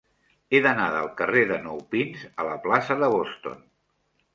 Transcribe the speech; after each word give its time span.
He 0.51 0.61
d'anar 0.65 0.87
del 0.95 1.11
carrer 1.21 1.45
de 1.53 1.61
Nou 1.67 1.85
Pins 1.95 2.27
a 2.45 2.49
la 2.51 2.59
plaça 2.67 3.03
de 3.05 3.15
Boston. 3.19 3.67